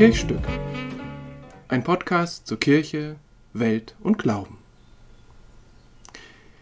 Kirchstück. 0.00 0.40
Ein 1.68 1.84
Podcast 1.84 2.46
zur 2.46 2.58
Kirche, 2.58 3.16
Welt 3.52 3.96
und 4.00 4.16
Glauben. 4.16 4.56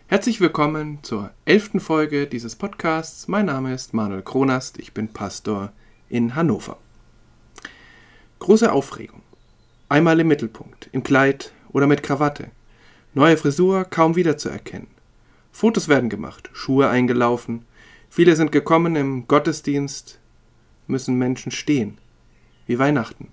Herzlich 0.09 0.41
willkommen 0.41 0.99
zur 1.03 1.31
elften 1.45 1.79
Folge 1.79 2.27
dieses 2.27 2.57
Podcasts. 2.57 3.29
Mein 3.29 3.47
Name 3.47 3.73
ist 3.73 3.95
Manuel 3.95 4.23
Kronast, 4.23 4.81
ich 4.81 4.93
bin 4.93 5.07
Pastor 5.07 5.73
in 6.09 6.35
Hannover. 6.35 6.79
Große 8.41 8.73
Aufregung. 8.73 9.23
Einmal 9.89 10.19
im 10.19 10.27
Mittelpunkt, 10.27 10.89
im 10.91 11.05
Kleid 11.05 11.53
oder 11.69 11.87
mit 11.87 12.03
Krawatte. 12.03 12.51
Neue 13.15 13.37
Frisur 13.37 13.85
kaum 13.85 14.17
wiederzuerkennen. 14.17 14.89
Fotos 15.53 15.87
werden 15.87 16.11
gemacht, 16.11 16.51
Schuhe 16.55 16.89
eingelaufen. 16.89 17.67
Viele 18.11 18.35
sind 18.35 18.51
gekommen 18.51 18.97
im 18.97 19.29
Gottesdienst, 19.29 20.19
müssen 20.89 21.17
Menschen 21.19 21.53
stehen. 21.53 21.99
Wie 22.69 22.79
Weihnachten, 22.79 23.29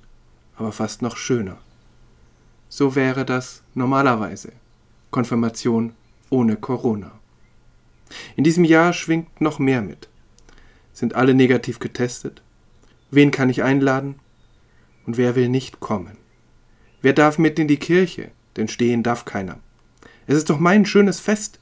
aber 0.56 0.72
fast 0.72 1.02
noch 1.02 1.18
schöner. 1.18 1.58
So 2.70 2.96
wäre 2.96 3.26
das 3.26 3.62
normalerweise. 3.74 4.54
Konfirmation 5.12 5.94
ohne 6.30 6.56
Corona. 6.56 7.12
In 8.38 8.46
diesem 8.46 8.64
Jahr 8.64 8.94
schwingt 8.94 9.42
noch 9.42 9.60
mehr 9.60 9.82
mit. 9.82 10.08
Sind 10.94 11.16
alle 11.16 11.34
negativ 11.34 11.80
getestet? 11.80 12.42
Wen 13.12 13.32
kann 13.32 13.50
ich 13.50 13.62
einladen? 13.62 14.16
Und 15.06 15.18
wer 15.18 15.36
will 15.36 15.50
nicht 15.50 15.82
kommen? 15.82 16.18
Wer 17.02 17.12
darf 17.12 17.38
mit 17.38 17.60
in 17.60 17.68
die 17.68 17.76
Kirche? 17.76 18.32
Denn 18.56 18.70
stehen 18.70 19.04
darf 19.04 19.26
keiner. 19.26 19.60
Es 20.28 20.38
ist 20.38 20.50
doch 20.50 20.60
mein 20.60 20.86
schönes 20.86 21.20
Fest. 21.20 21.60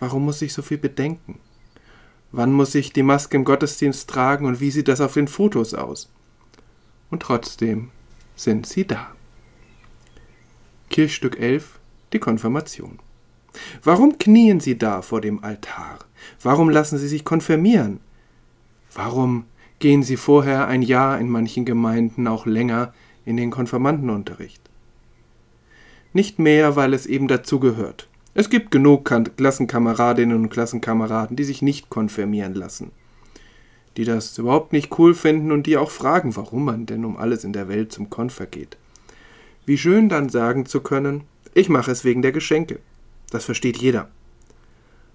Warum 0.00 0.24
muss 0.24 0.42
ich 0.42 0.52
so 0.52 0.62
viel 0.62 0.78
bedenken? 0.78 1.38
Wann 2.32 2.52
muss 2.52 2.74
ich 2.74 2.92
die 2.92 3.04
Maske 3.04 3.36
im 3.36 3.44
Gottesdienst 3.44 4.10
tragen 4.10 4.46
und 4.46 4.58
wie 4.58 4.72
sieht 4.72 4.88
das 4.88 5.00
auf 5.00 5.14
den 5.14 5.28
Fotos 5.28 5.74
aus? 5.74 6.10
Und 7.14 7.22
trotzdem 7.22 7.92
sind 8.34 8.66
sie 8.66 8.88
da. 8.88 9.06
Kirchstück 10.90 11.38
11 11.38 11.78
Die 12.12 12.18
Konfirmation. 12.18 12.98
Warum 13.84 14.18
knien 14.18 14.58
Sie 14.58 14.76
da 14.76 15.00
vor 15.00 15.20
dem 15.20 15.44
Altar? 15.44 16.00
Warum 16.42 16.70
lassen 16.70 16.98
Sie 16.98 17.06
sich 17.06 17.24
konfirmieren? 17.24 18.00
Warum 18.92 19.44
gehen 19.78 20.02
Sie 20.02 20.16
vorher 20.16 20.66
ein 20.66 20.82
Jahr 20.82 21.20
in 21.20 21.30
manchen 21.30 21.64
Gemeinden 21.64 22.26
auch 22.26 22.46
länger 22.46 22.92
in 23.24 23.36
den 23.36 23.52
Konfirmandenunterricht? 23.52 24.68
Nicht 26.12 26.40
mehr, 26.40 26.74
weil 26.74 26.92
es 26.94 27.06
eben 27.06 27.28
dazugehört. 27.28 28.08
Es 28.34 28.50
gibt 28.50 28.72
genug 28.72 29.08
Klassenkameradinnen 29.36 30.36
und 30.36 30.50
Klassenkameraden, 30.50 31.36
die 31.36 31.44
sich 31.44 31.62
nicht 31.62 31.90
konfirmieren 31.90 32.54
lassen, 32.54 32.90
die 33.96 34.04
das 34.04 34.36
überhaupt 34.38 34.72
nicht 34.72 34.98
cool 34.98 35.14
finden 35.14 35.52
und 35.52 35.66
die 35.66 35.76
auch 35.76 35.90
fragen, 35.90 36.36
warum 36.36 36.64
man 36.64 36.86
denn 36.86 37.04
um 37.04 37.16
alles 37.16 37.44
in 37.44 37.52
der 37.52 37.68
Welt 37.68 37.92
zum 37.92 38.10
Konfer 38.10 38.46
geht. 38.46 38.76
Wie 39.66 39.78
schön 39.78 40.08
dann 40.08 40.28
sagen 40.28 40.66
zu 40.66 40.80
können, 40.80 41.24
ich 41.54 41.68
mache 41.68 41.90
es 41.90 42.04
wegen 42.04 42.22
der 42.22 42.32
Geschenke. 42.32 42.80
Das 43.30 43.44
versteht 43.44 43.78
jeder. 43.78 44.08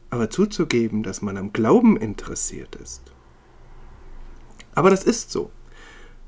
Aber 0.10 0.30
zuzugeben, 0.30 1.04
dass 1.04 1.22
man 1.22 1.38
am 1.38 1.54
Glauben 1.54 1.98
interessiert 1.98 2.76
ist. 2.76 3.04
Aber 4.74 4.90
das 4.90 5.04
ist 5.04 5.32
so. 5.32 5.52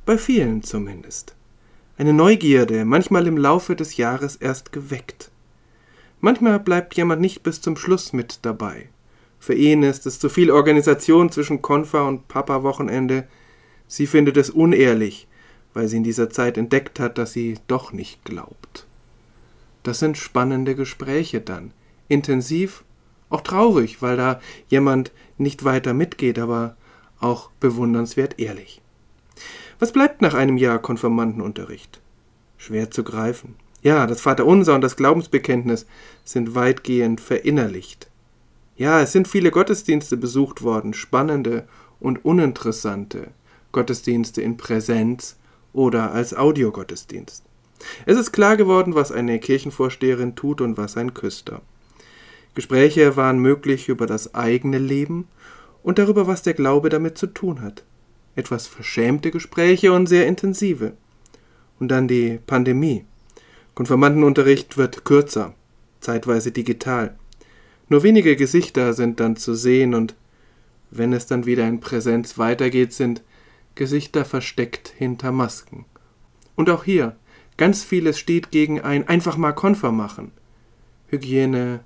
Bei 0.06 0.18
vielen 0.18 0.62
zumindest. 0.62 1.36
Eine 1.98 2.14
Neugierde, 2.14 2.86
manchmal 2.86 3.28
im 3.28 3.38
Laufe 3.38 3.76
des 3.76 3.98
Jahres 3.98 4.36
erst 4.36 4.72
geweckt. 4.72 5.32
Manchmal 6.20 6.60
bleibt 6.60 6.96
jemand 6.96 7.22
nicht 7.22 7.44
bis 7.44 7.62
zum 7.62 7.76
Schluss 7.76 8.14
mit 8.14 8.40
dabei. 8.44 8.90
Für 9.42 9.56
ihn 9.56 9.82
ist 9.82 10.06
es 10.06 10.20
zu 10.20 10.30
viel 10.30 10.52
Organisation 10.52 11.32
zwischen 11.32 11.64
Konfer 11.64 12.08
und 12.08 12.28
Papa-Wochenende. 12.28 13.28
Sie 13.88 14.06
findet 14.06 14.38
es 14.38 14.52
unehrlich, 14.52 15.28
weil 15.74 15.88
sie 15.88 15.98
in 15.98 16.04
dieser 16.04 16.30
Zeit 16.30 16.60
entdeckt 16.60 17.00
hat, 17.00 17.18
dass 17.18 17.34
sie 17.34 17.58
doch 17.66 17.92
nicht 17.92 18.24
glaubt. 18.24 18.86
Das 19.82 19.98
sind 19.98 20.20
spannende 20.20 20.76
Gespräche 20.76 21.42
dann, 21.42 21.74
intensiv, 22.08 22.84
auch 23.32 23.42
traurig, 23.42 24.04
weil 24.04 24.16
da 24.16 24.40
jemand 24.68 25.12
nicht 25.40 25.64
weiter 25.64 25.96
mitgeht, 25.96 26.38
aber 26.38 26.78
auch 27.20 27.50
bewundernswert 27.60 28.40
ehrlich. 28.40 28.80
Was 29.80 29.92
bleibt 29.92 30.22
nach 30.22 30.36
einem 30.36 30.58
Jahr 30.58 30.78
Konfirmandenunterricht? 30.78 32.00
Schwer 32.60 32.92
zu 32.92 33.04
greifen. 33.04 33.56
Ja, 33.82 34.06
das 34.06 34.22
Vaterunser 34.22 34.76
und 34.76 34.82
das 34.82 34.98
Glaubensbekenntnis 34.98 35.88
sind 36.24 36.54
weitgehend 36.54 37.20
verinnerlicht. 37.20 38.11
Ja, 38.82 39.00
es 39.00 39.12
sind 39.12 39.28
viele 39.28 39.52
Gottesdienste 39.52 40.18
besucht 40.18 40.64
worden, 40.64 40.96
spannende 40.96 41.68
und 42.00 42.26
uninteressante 42.26 43.28
Gottesdienste 43.72 44.42
in 44.42 44.58
Präsenz 44.58 45.38
oder 45.72 46.14
als 46.14 46.36
Audiogottesdienst. 46.36 47.44
Es 48.08 48.18
ist 48.18 48.32
klar 48.32 48.58
geworden, 48.58 48.96
was 48.96 49.12
eine 49.12 49.38
Kirchenvorsteherin 49.38 50.36
tut 50.36 50.62
und 50.62 50.78
was 50.78 50.98
ein 50.98 51.14
Küster. 51.14 51.62
Gespräche 52.56 53.16
waren 53.16 53.38
möglich 53.38 53.88
über 53.88 54.08
das 54.08 54.34
eigene 54.34 54.80
Leben 54.80 55.28
und 55.84 56.00
darüber, 56.00 56.26
was 56.26 56.42
der 56.42 56.56
Glaube 56.56 56.90
damit 56.90 57.20
zu 57.20 57.28
tun 57.28 57.62
hat. 57.62 57.84
Etwas 58.36 58.66
verschämte 58.66 59.30
Gespräche 59.30 59.94
und 59.94 60.08
sehr 60.08 60.26
intensive. 60.26 60.94
Und 61.80 61.90
dann 61.90 62.08
die 62.08 62.40
Pandemie. 62.48 63.06
Konfirmandenunterricht 63.76 64.76
wird 64.76 65.06
kürzer, 65.06 65.54
zeitweise 66.00 66.52
digital. 66.52 67.16
Nur 67.92 68.04
wenige 68.04 68.38
Gesichter 68.38 68.94
sind 68.94 69.20
dann 69.20 69.36
zu 69.36 69.54
sehen 69.54 69.94
und 69.94 70.16
wenn 70.92 71.12
es 71.12 71.26
dann 71.26 71.46
wieder 71.46 71.68
in 71.68 71.82
Präsenz 71.82 72.38
weitergeht, 72.38 72.94
sind 72.94 73.22
Gesichter 73.76 74.24
versteckt 74.24 74.94
hinter 74.98 75.34
Masken. 75.34 75.84
Und 76.56 76.70
auch 76.70 76.86
hier, 76.86 77.18
ganz 77.58 77.84
vieles 77.84 78.18
steht 78.18 78.50
gegen 78.50 78.80
ein 78.80 79.10
einfach 79.10 79.36
mal 79.36 79.52
Konfer 79.52 79.92
machen. 79.92 80.32
Hygiene, 81.10 81.82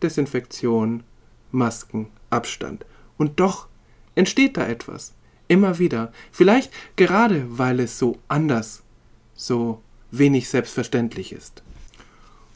Desinfektion, 0.00 1.02
Masken, 1.50 2.06
Abstand. 2.30 2.86
Und 3.16 3.40
doch 3.40 3.66
entsteht 4.14 4.58
da 4.58 4.64
etwas. 4.64 5.12
Immer 5.48 5.80
wieder. 5.80 6.12
Vielleicht 6.30 6.72
gerade, 6.94 7.44
weil 7.58 7.80
es 7.80 7.98
so 7.98 8.18
anders, 8.28 8.84
so 9.34 9.82
wenig 10.12 10.48
selbstverständlich 10.48 11.32
ist. 11.32 11.64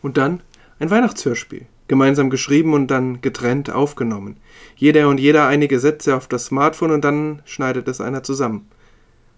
Und 0.02 0.18
dann 0.18 0.40
ein 0.78 0.90
Weihnachtshörspiel, 0.90 1.66
gemeinsam 1.88 2.30
geschrieben 2.30 2.74
und 2.74 2.88
dann 2.88 3.20
getrennt 3.20 3.70
aufgenommen. 3.70 4.36
Jeder 4.76 5.08
und 5.08 5.20
jeder 5.20 5.46
einige 5.46 5.78
Sätze 5.80 6.16
auf 6.16 6.28
das 6.28 6.46
Smartphone 6.46 6.92
und 6.92 7.04
dann 7.04 7.42
schneidet 7.44 7.88
es 7.88 8.00
einer 8.00 8.22
zusammen. 8.22 8.68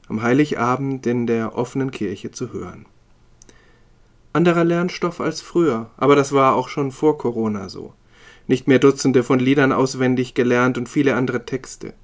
Am 0.08 0.22
Heiligabend 0.22 1.06
in 1.06 1.26
der 1.26 1.56
offenen 1.56 1.90
Kirche 1.90 2.30
zu 2.30 2.52
hören. 2.52 2.86
Anderer 4.32 4.64
Lernstoff 4.64 5.20
als 5.20 5.40
früher, 5.40 5.90
aber 5.96 6.16
das 6.16 6.32
war 6.32 6.56
auch 6.56 6.68
schon 6.68 6.90
vor 6.90 7.18
Corona 7.18 7.68
so. 7.68 7.94
Nicht 8.46 8.68
mehr 8.68 8.78
Dutzende 8.78 9.22
von 9.22 9.38
Liedern 9.38 9.72
auswendig 9.72 10.34
gelernt 10.34 10.76
und 10.76 10.88
viele 10.88 11.14
andere 11.14 11.46
Texte. 11.46 11.94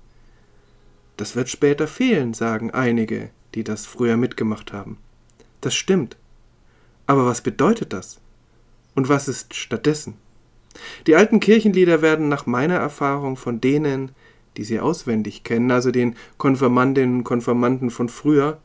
Das 1.16 1.36
wird 1.36 1.50
später 1.50 1.86
fehlen, 1.86 2.32
sagen 2.32 2.70
einige, 2.70 3.30
die 3.54 3.64
das 3.64 3.84
früher 3.84 4.16
mitgemacht 4.16 4.72
haben. 4.72 4.96
Das 5.60 5.74
stimmt. 5.74 6.16
Aber 7.06 7.26
was 7.26 7.42
bedeutet 7.42 7.92
das? 7.92 8.20
Und 8.94 9.08
was 9.08 9.28
ist 9.28 9.54
stattdessen? 9.54 10.14
Die 11.06 11.16
alten 11.16 11.40
Kirchenlieder 11.40 12.02
werden 12.02 12.28
nach 12.28 12.46
meiner 12.46 12.76
Erfahrung 12.76 13.36
von 13.36 13.60
denen, 13.60 14.12
die 14.56 14.64
sie 14.64 14.80
auswendig 14.80 15.44
kennen, 15.44 15.70
also 15.70 15.90
den 15.90 16.16
Konfirmandinnen 16.38 17.18
und 17.18 17.24
Konfirmanden 17.24 17.90
von 17.90 18.08
früher, 18.08 18.58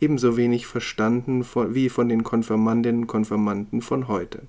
ebenso 0.00 0.36
wenig 0.36 0.66
verstanden 0.66 1.44
wie 1.70 1.88
von 1.88 2.08
den 2.08 2.24
Konfirmandinnen 2.24 3.02
und 3.02 3.06
Konfirmanden 3.06 3.80
von 3.80 4.08
heute. 4.08 4.42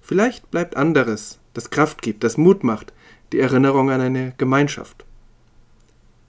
Vielleicht 0.00 0.50
bleibt 0.50 0.76
anderes, 0.76 1.38
das 1.54 1.70
Kraft 1.70 2.02
gibt, 2.02 2.24
das 2.24 2.36
Mut 2.36 2.64
macht, 2.64 2.92
die 3.32 3.38
Erinnerung 3.38 3.90
an 3.90 4.00
eine 4.00 4.34
Gemeinschaft. 4.36 5.04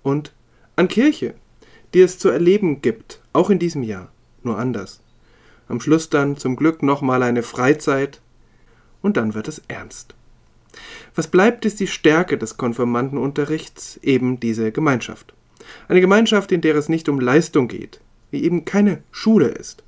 Und 0.03 0.33
an 0.75 0.87
Kirche, 0.87 1.33
die 1.93 2.01
es 2.01 2.19
zu 2.19 2.29
erleben 2.29 2.81
gibt, 2.81 3.21
auch 3.33 3.49
in 3.49 3.59
diesem 3.59 3.83
Jahr 3.83 4.11
nur 4.43 4.57
anders. 4.57 5.01
Am 5.67 5.79
Schluss 5.79 6.09
dann 6.09 6.37
zum 6.37 6.55
Glück 6.55 6.83
nochmal 6.83 7.23
eine 7.23 7.43
Freizeit 7.43 8.21
und 9.03 9.17
dann 9.17 9.35
wird 9.35 9.47
es 9.47 9.61
ernst. 9.67 10.15
Was 11.13 11.27
bleibt, 11.27 11.65
ist 11.65 11.79
die 11.79 11.87
Stärke 11.87 12.39
des 12.39 12.57
Konfirmandenunterrichts, 12.57 13.99
eben 14.01 14.39
diese 14.39 14.71
Gemeinschaft. 14.71 15.35
Eine 15.87 16.01
Gemeinschaft, 16.01 16.51
in 16.51 16.61
der 16.61 16.75
es 16.75 16.89
nicht 16.89 17.07
um 17.07 17.19
Leistung 17.19 17.67
geht, 17.67 18.01
wie 18.31 18.43
eben 18.43 18.65
keine 18.65 19.03
Schule 19.11 19.49
ist, 19.49 19.83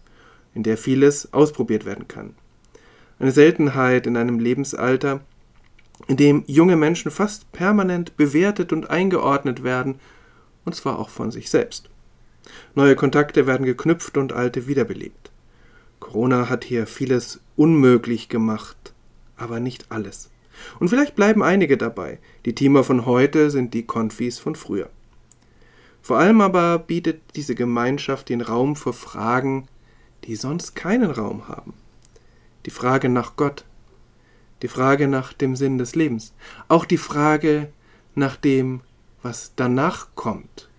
in 0.54 0.62
der 0.62 0.78
vieles 0.78 1.34
ausprobiert 1.34 1.86
werden 1.86 2.08
kann. 2.08 2.36
Eine 3.18 3.32
Seltenheit 3.32 4.06
in 4.06 4.18
einem 4.18 4.40
Lebensalter, 4.40 5.22
in 6.08 6.18
dem 6.18 6.44
junge 6.46 6.76
Menschen 6.76 7.10
fast 7.10 7.52
permanent 7.52 8.18
bewertet 8.18 8.72
und 8.74 8.90
eingeordnet 8.90 9.64
werden, 9.64 9.96
und 10.66 10.76
zwar 10.76 11.00
auch 11.00 11.10
von 11.10 11.32
sich 11.32 11.50
selbst. 11.50 11.90
Neue 12.76 12.96
Kontakte 12.96 13.48
werden 13.48 13.66
geknüpft 13.66 14.18
und 14.18 14.34
alte 14.34 14.68
wiederbelebt. 14.68 15.32
Corona 16.00 16.50
hat 16.50 16.64
hier 16.64 16.86
vieles 16.86 17.40
unmöglich 17.56 18.30
gemacht, 18.30 18.94
aber 19.38 19.60
nicht 19.60 19.92
alles. 19.92 20.30
Und 20.80 20.90
vielleicht 20.90 21.16
bleiben 21.16 21.44
einige 21.44 21.78
dabei. 21.78 22.20
Die 22.46 22.56
Teamer 22.56 22.84
von 22.84 23.06
heute 23.06 23.50
sind 23.50 23.74
die 23.74 23.86
Konfis 23.86 24.40
von 24.40 24.56
früher. 24.56 24.90
Vor 26.02 26.18
allem 26.20 26.42
aber 26.42 26.80
bietet 26.80 27.22
diese 27.36 27.56
Gemeinschaft 27.56 28.30
den 28.30 28.42
Raum 28.42 28.76
für 28.76 28.94
Fragen, 28.94 29.68
die 30.26 30.36
sonst 30.36 30.76
keinen 30.76 31.10
Raum 31.10 31.48
haben. 31.48 31.74
Die 32.66 32.72
Frage 32.72 33.10
nach 33.10 33.36
Gott, 33.36 33.66
die 34.62 34.68
Frage 34.68 35.08
nach 35.08 35.34
dem 35.34 35.56
Sinn 35.56 35.78
des 35.78 35.96
Lebens, 35.96 36.34
auch 36.68 36.86
die 36.86 36.98
Frage 36.98 37.70
nach 38.14 38.36
dem, 38.36 38.82
was 39.22 39.54
danach 39.56 40.10
kommt. 40.16 40.70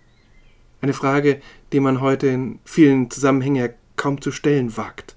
Eine 0.81 0.93
Frage, 0.93 1.41
die 1.73 1.81
man 1.81 2.01
heute 2.01 2.29
in 2.29 2.61
vielen 2.65 3.11
Zusammenhängen 3.11 3.71
kaum 3.97 4.21
zu 4.21 4.31
stellen 4.31 4.77
wagt 4.77 5.17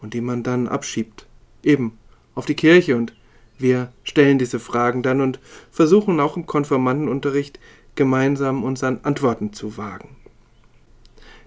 und 0.00 0.14
die 0.14 0.20
man 0.20 0.42
dann 0.42 0.66
abschiebt, 0.66 1.26
eben 1.62 1.99
auf 2.40 2.46
die 2.46 2.54
Kirche 2.54 2.96
und 2.96 3.12
wir 3.58 3.92
stellen 4.02 4.38
diese 4.38 4.60
Fragen 4.60 5.02
dann 5.02 5.20
und 5.20 5.38
versuchen 5.70 6.18
auch 6.20 6.38
im 6.38 6.46
Konfirmandenunterricht 6.46 7.60
gemeinsam 7.96 8.64
uns 8.64 8.82
an 8.82 9.00
Antworten 9.02 9.52
zu 9.52 9.76
wagen. 9.76 10.16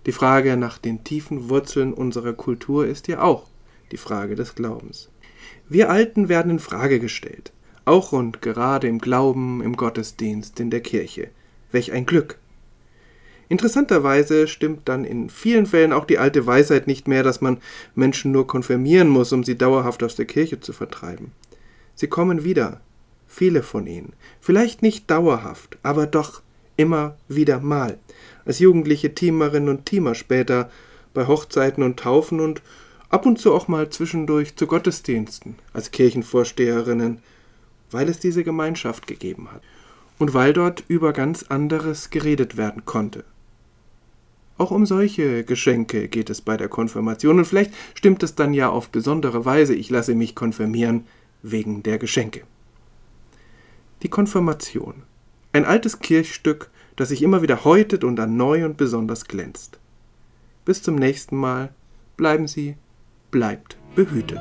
Die 0.05 0.11
Frage 0.11 0.55
nach 0.55 0.77
den 0.77 1.03
tiefen 1.03 1.49
Wurzeln 1.49 1.95
unserer 1.95 2.33
Kultur 2.33 2.85
ist 2.85 3.07
ja 3.07 3.23
auch 3.23 3.47
die 3.91 3.97
Frage 3.97 4.35
des 4.35 4.53
Glaubens. 4.53 5.09
Wir 5.67 5.89
Alten 5.89 6.29
werden 6.29 6.51
in 6.51 6.59
Frage 6.59 6.99
gestellt, 6.99 7.51
auch 7.85 8.11
und 8.11 8.43
gerade 8.43 8.87
im 8.87 8.99
Glauben, 8.99 9.63
im 9.63 9.75
Gottesdienst, 9.75 10.59
in 10.59 10.69
der 10.69 10.81
Kirche. 10.81 11.29
Welch 11.71 11.91
ein 11.91 12.05
Glück! 12.05 12.37
Interessanterweise 13.53 14.47
stimmt 14.47 14.89
dann 14.89 15.05
in 15.05 15.29
vielen 15.29 15.67
Fällen 15.67 15.93
auch 15.93 16.05
die 16.05 16.17
alte 16.17 16.47
Weisheit 16.47 16.87
nicht 16.87 17.07
mehr, 17.07 17.21
dass 17.21 17.39
man 17.39 17.59
Menschen 17.93 18.31
nur 18.31 18.47
konfirmieren 18.47 19.09
muss, 19.09 19.31
um 19.31 19.43
sie 19.43 19.55
dauerhaft 19.55 20.01
aus 20.01 20.15
der 20.15 20.25
Kirche 20.25 20.59
zu 20.59 20.73
vertreiben. 20.73 21.33
Sie 21.93 22.07
kommen 22.07 22.43
wieder, 22.43 22.81
viele 23.27 23.61
von 23.61 23.85
ihnen, 23.85 24.13
vielleicht 24.41 24.81
nicht 24.81 25.11
dauerhaft, 25.11 25.77
aber 25.83 26.07
doch 26.07 26.41
immer 26.77 27.15
wieder 27.27 27.59
mal, 27.59 27.99
als 28.43 28.57
jugendliche 28.57 29.13
Teamerinnen 29.13 29.69
und 29.69 29.85
Teamer 29.85 30.15
später, 30.15 30.71
bei 31.13 31.27
Hochzeiten 31.27 31.83
und 31.83 31.99
Taufen 31.99 32.39
und 32.39 32.63
ab 33.09 33.27
und 33.27 33.37
zu 33.37 33.53
auch 33.53 33.67
mal 33.67 33.87
zwischendurch 33.91 34.55
zu 34.55 34.65
Gottesdiensten 34.65 35.57
als 35.73 35.91
Kirchenvorsteherinnen, 35.91 37.19
weil 37.91 38.09
es 38.09 38.17
diese 38.17 38.43
Gemeinschaft 38.43 39.05
gegeben 39.05 39.49
hat 39.51 39.61
und 40.17 40.33
weil 40.33 40.53
dort 40.53 40.83
über 40.87 41.13
ganz 41.13 41.43
anderes 41.43 42.09
geredet 42.09 42.57
werden 42.57 42.85
konnte. 42.85 43.23
Auch 44.63 44.71
um 44.71 44.85
solche 44.85 45.43
Geschenke 45.43 46.07
geht 46.07 46.29
es 46.29 46.39
bei 46.39 46.55
der 46.55 46.69
Konfirmation 46.69 47.37
und 47.37 47.43
vielleicht 47.43 47.73
stimmt 47.95 48.23
es 48.23 48.35
dann 48.35 48.53
ja 48.53 48.69
auf 48.69 48.87
besondere 48.87 49.43
Weise, 49.43 49.75
ich 49.75 49.89
lasse 49.89 50.15
mich 50.15 50.35
konfirmieren 50.35 51.05
wegen 51.41 51.83
der 51.83 51.97
Geschenke. 51.97 52.43
Die 54.03 54.07
Konfirmation 54.07 55.03
ein 55.51 55.65
altes 55.65 55.99
Kirchstück, 55.99 56.69
das 56.95 57.09
sich 57.09 57.21
immer 57.23 57.41
wieder 57.41 57.65
häutet 57.65 58.05
und 58.05 58.15
dann 58.15 58.37
neu 58.37 58.63
und 58.63 58.77
besonders 58.77 59.25
glänzt. 59.25 59.79
Bis 60.63 60.81
zum 60.81 60.95
nächsten 60.95 61.35
Mal. 61.35 61.73
Bleiben 62.15 62.47
Sie, 62.47 62.77
bleibt 63.31 63.75
behütet. 63.95 64.39